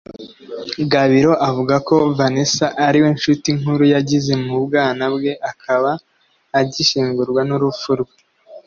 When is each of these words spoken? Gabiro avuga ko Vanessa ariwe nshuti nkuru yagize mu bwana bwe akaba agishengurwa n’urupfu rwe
Gabiro 0.91 1.31
avuga 1.47 1.75
ko 1.87 1.95
Vanessa 2.17 2.65
ariwe 2.85 3.09
nshuti 3.15 3.47
nkuru 3.59 3.83
yagize 3.93 4.33
mu 4.45 4.55
bwana 4.65 5.03
bwe 5.13 5.33
akaba 5.51 5.91
agishengurwa 6.59 7.41
n’urupfu 7.47 7.91
rwe 7.99 8.13